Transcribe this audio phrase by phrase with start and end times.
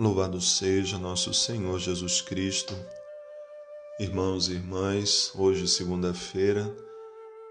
[0.00, 2.74] Louvado seja nosso Senhor Jesus Cristo.
[3.98, 6.74] Irmãos e irmãs, hoje, segunda-feira,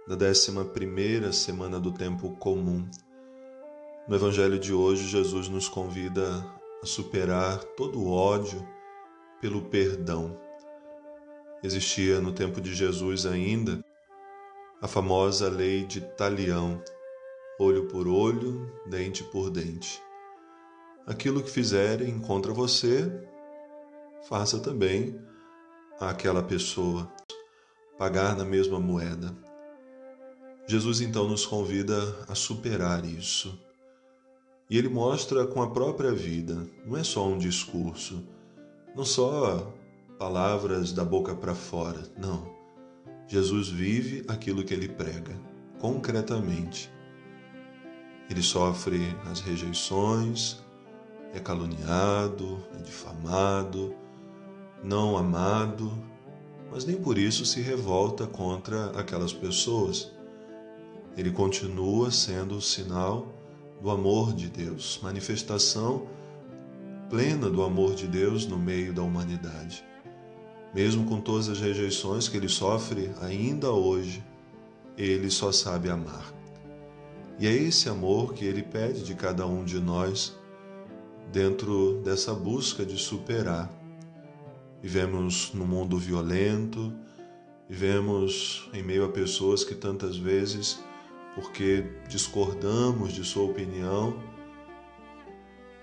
[0.07, 2.89] da décima primeira semana do tempo comum.
[4.07, 6.43] No Evangelho de hoje, Jesus nos convida
[6.81, 8.67] a superar todo o ódio
[9.39, 10.36] pelo perdão.
[11.61, 13.79] Existia no tempo de Jesus ainda
[14.81, 16.81] a famosa lei de Talião,
[17.59, 20.01] olho por olho, dente por dente
[21.10, 23.12] aquilo que fizerem contra você,
[24.27, 25.20] faça também
[26.00, 27.12] àquela pessoa,
[27.98, 29.36] pagar na mesma moeda.
[30.67, 33.59] Jesus então nos convida a superar isso.
[34.70, 38.23] E ele mostra com a própria vida, não é só um discurso,
[38.95, 39.73] não só
[40.20, 42.55] palavras da boca para fora, não.
[43.28, 45.36] Jesus vive aquilo que ele prega,
[45.80, 46.91] concretamente.
[48.30, 50.59] Ele sofre as rejeições,
[51.33, 53.93] é caluniado, é difamado,
[54.83, 55.91] não amado,
[56.71, 60.11] mas nem por isso se revolta contra aquelas pessoas.
[61.17, 63.27] Ele continua sendo o sinal
[63.81, 66.08] do amor de Deus, manifestação
[67.09, 69.83] plena do amor de Deus no meio da humanidade.
[70.73, 74.23] Mesmo com todas as rejeições que ele sofre ainda hoje,
[74.95, 76.31] ele só sabe amar.
[77.39, 80.38] E é esse amor que ele pede de cada um de nós
[81.31, 83.69] dentro dessa busca de superar.
[84.81, 86.94] Vivemos num mundo violento,
[87.67, 90.80] vivemos em meio a pessoas que tantas vezes,
[91.36, 94.17] porque discordamos de sua opinião,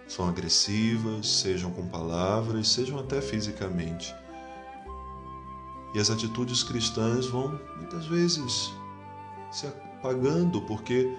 [0.08, 4.14] são agressivas, sejam com palavras, sejam até fisicamente.
[5.94, 8.72] E as atitudes cristãs vão muitas vezes
[9.50, 11.10] se apagando porque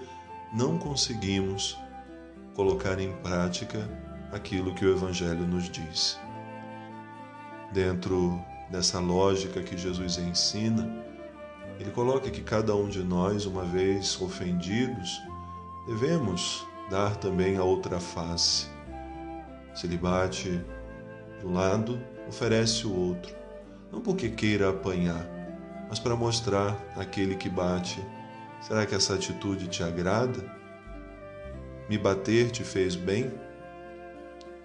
[0.52, 1.76] não conseguimos
[2.54, 3.88] colocar em prática
[4.32, 6.18] aquilo que o Evangelho nos diz.
[7.72, 11.06] Dentro dessa lógica que Jesus ensina,
[11.78, 15.20] ele coloca que cada um de nós, uma vez ofendidos,
[15.86, 18.66] devemos dar também a outra face.
[19.74, 20.60] Se ele bate
[21.38, 23.34] de um lado, oferece o outro,
[23.92, 25.24] não porque queira apanhar,
[25.88, 28.04] mas para mostrar àquele que bate:
[28.60, 30.56] será que essa atitude te agrada?
[31.88, 33.32] Me bater te fez bem?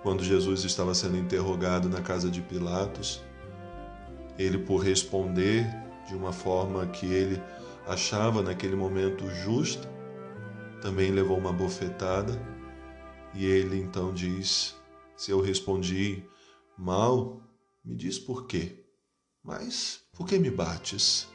[0.04, 3.24] Quando Jesus estava sendo interrogado na casa de Pilatos,
[4.38, 5.66] ele, por responder
[6.10, 7.42] de uma forma que ele
[7.88, 9.90] achava naquele momento justa,
[10.82, 12.38] também levou uma bofetada
[13.34, 14.76] e ele então diz:
[15.16, 16.22] Se eu respondi
[16.78, 17.42] mal,
[17.84, 18.84] me diz por quê.
[19.42, 21.30] Mas por que me bates?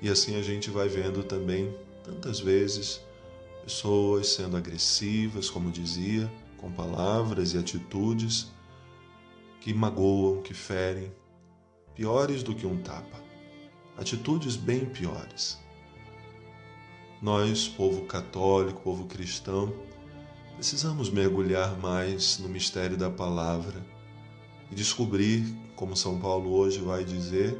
[0.00, 1.72] E assim a gente vai vendo também
[2.02, 3.00] tantas vezes
[3.62, 6.28] pessoas sendo agressivas, como dizia,
[6.62, 8.52] com palavras e atitudes
[9.60, 11.12] que magoam, que ferem,
[11.92, 13.20] piores do que um tapa,
[13.98, 15.60] atitudes bem piores.
[17.20, 19.74] Nós, povo católico, povo cristão,
[20.54, 23.84] precisamos mergulhar mais no mistério da palavra
[24.70, 27.58] e descobrir, como São Paulo hoje vai dizer,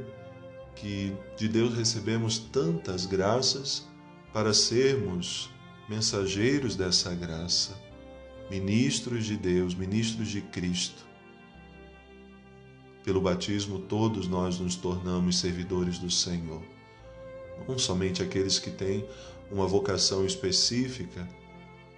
[0.76, 3.88] que de Deus recebemos tantas graças
[4.32, 5.50] para sermos
[5.88, 7.91] mensageiros dessa graça
[8.52, 11.06] ministros de Deus, ministros de Cristo.
[13.02, 16.62] Pelo batismo, todos nós nos tornamos servidores do Senhor.
[17.66, 19.08] Não somente aqueles que têm
[19.50, 21.26] uma vocação específica,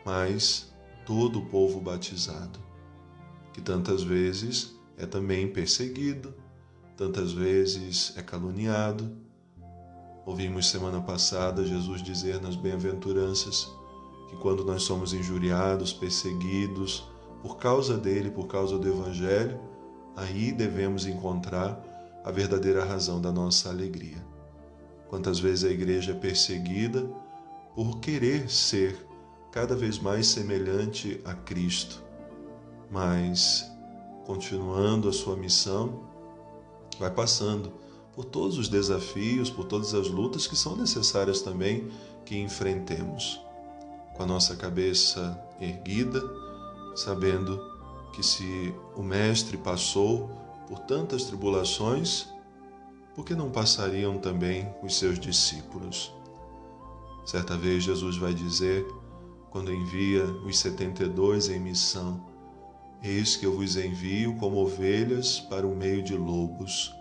[0.07, 0.73] mas
[1.05, 2.61] todo o povo batizado,
[3.53, 6.33] que tantas vezes é também perseguido,
[6.97, 9.11] tantas vezes é caluniado.
[10.25, 13.69] Ouvimos semana passada Jesus dizer nas bem-aventuranças:
[14.29, 17.09] que quando nós somos injuriados, perseguidos
[17.43, 19.61] por causa dele, por causa do Evangelho,
[20.17, 21.83] aí devemos encontrar
[22.25, 24.25] a verdadeira razão da nossa alegria.
[25.09, 27.03] Quantas vezes a igreja é perseguida
[27.75, 28.97] por querer ser
[29.53, 32.03] cada vez mais semelhante a Cristo,
[32.91, 33.71] mas
[34.25, 36.01] continuando a sua missão,
[36.99, 37.73] vai passando
[38.15, 41.91] por todos os desafios, por todas as lutas que são necessárias também
[42.25, 43.45] que enfrentemos
[44.15, 46.23] com a nossa cabeça erguida,
[46.97, 47.61] sabendo
[48.13, 50.31] que se o Mestre passou
[50.69, 52.29] por tantas tribulações,
[53.15, 56.13] por que não passariam também os seus discípulos?
[57.27, 58.87] Certa vez Jesus vai dizer,
[59.51, 62.35] quando envia os setenta e dois em missão,
[63.07, 66.95] Eis que eu vos envio como ovelhas para o meio de lobos.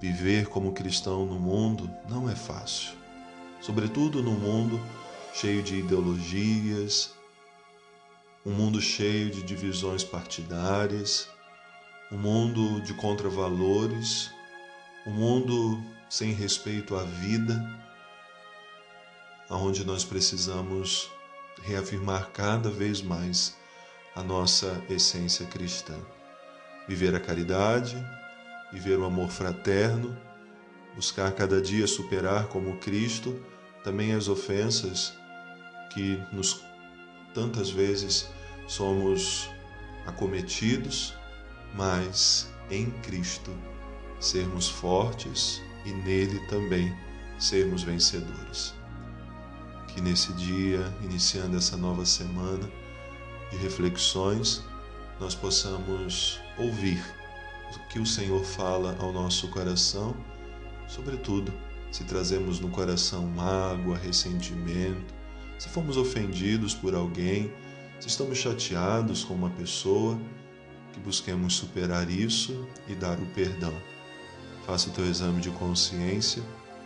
[0.00, 2.94] Viver como cristão no mundo não é fácil,
[3.60, 4.80] sobretudo no mundo
[5.32, 7.12] cheio de ideologias,
[8.44, 11.28] um mundo cheio de divisões partidárias,
[12.10, 14.30] um mundo de contravalores,
[15.06, 17.62] um mundo sem respeito à vida,
[19.48, 21.10] aonde nós precisamos
[21.62, 23.56] reafirmar cada vez mais
[24.14, 25.94] a nossa essência cristã.
[26.88, 27.96] Viver a caridade,
[28.72, 30.16] viver o amor fraterno,
[30.94, 33.38] buscar cada dia superar como Cristo
[33.88, 35.14] também as ofensas
[35.88, 36.62] que nos
[37.32, 38.28] tantas vezes
[38.66, 39.48] somos
[40.04, 41.14] acometidos,
[41.74, 43.50] mas em Cristo
[44.20, 46.94] sermos fortes e nele também
[47.38, 48.74] sermos vencedores.
[49.94, 52.70] Que nesse dia, iniciando essa nova semana
[53.50, 54.62] de reflexões,
[55.18, 57.02] nós possamos ouvir
[57.74, 60.14] o que o Senhor fala ao nosso coração,
[60.86, 65.14] sobretudo se trazemos no coração mágoa, ressentimento,
[65.58, 67.52] se fomos ofendidos por alguém,
[67.98, 70.18] se estamos chateados com uma pessoa,
[70.92, 73.74] que busquemos superar isso e dar o perdão.
[74.66, 76.42] Faça o teu exame de consciência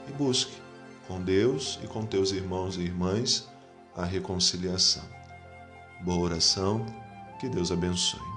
[0.09, 0.57] e busque,
[1.07, 3.49] com Deus e com teus irmãos e irmãs,
[3.95, 5.05] a reconciliação.
[6.03, 6.87] Boa oração,
[7.39, 8.31] que Deus abençoe.